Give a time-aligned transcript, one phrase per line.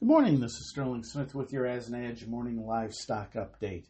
[0.00, 0.40] Good morning.
[0.40, 3.86] This is Sterling Smith with your As an Edge morning livestock update.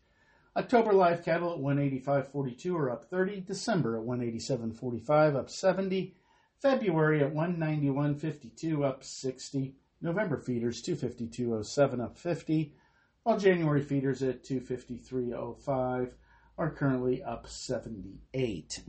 [0.57, 3.41] October live cattle at 185.42 are up 30.
[3.41, 6.15] December at 187.45 up 70.
[6.61, 9.75] February at 191.52 up 60.
[10.03, 12.77] November feeders 252.07 up 50.
[13.25, 16.13] While January feeders at 253.05
[16.59, 18.83] are currently up 78.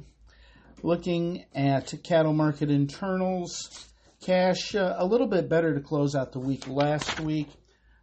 [0.83, 3.87] Looking at cattle market internals.
[4.25, 7.47] Cash uh, a little bit better to close out the week last week.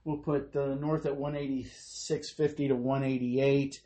[0.04, 3.80] We'll put uh, north at 186.50 to 188,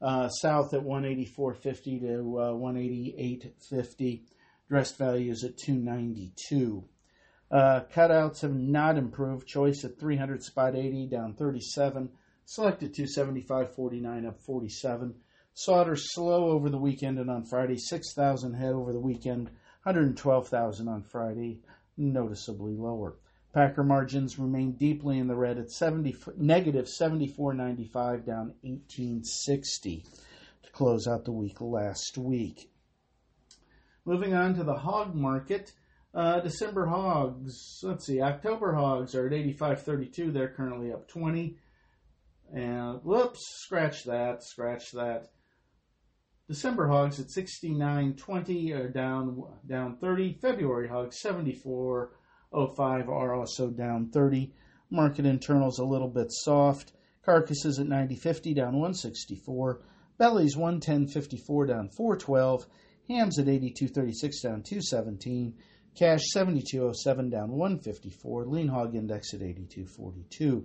[0.00, 4.22] uh, south at 184.50 to uh, 188.50.
[4.70, 6.82] Dressed values at 292.
[7.50, 9.46] Uh, cutouts have not improved.
[9.46, 12.08] Choice at 300 spot 80 down 37.
[12.46, 15.14] Selected 275.49 up 47.
[15.52, 17.76] Slaughter slow over the weekend and on Friday.
[17.76, 19.50] 6,000 head over the weekend
[19.86, 21.60] 112,000 on Friday,
[21.96, 23.14] noticeably lower.
[23.54, 30.04] Packer margins remain deeply in the red at 70, negative 74.95, down 1860
[30.64, 32.68] to close out the week last week.
[34.04, 35.72] Moving on to the hog market.
[36.12, 40.32] Uh, December hogs, let's see, October hogs are at 85.32.
[40.32, 41.56] They're currently up 20.
[42.52, 45.30] And whoops, scratch that, scratch that.
[46.48, 50.38] December hogs at 69.20 are uh, down down 30.
[50.40, 54.52] February hogs 74.05 are also down 30.
[54.88, 56.92] Market internals a little bit soft.
[57.24, 59.82] Carcasses at 90.50 down 164.
[60.18, 62.66] Bellies 110.54 down 412.
[63.08, 65.52] Hams at 82.36 down 217.
[65.96, 68.46] Cash 72.07 down 154.
[68.46, 70.64] Lean hog index at 82.42.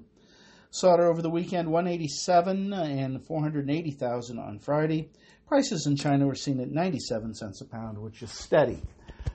[0.74, 5.10] Slaughter over the weekend 187 uh, and 480,000 on Friday.
[5.52, 8.82] Prices in China were seen at 97 cents a pound, which is steady.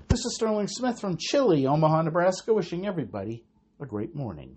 [0.08, 3.44] This is Sterling Smith from Chile, Omaha, Nebraska, wishing everybody
[3.82, 4.56] a great morning.